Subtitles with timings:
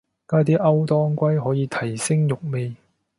[0.27, 2.75] 加啲歐當歸可以提升肉味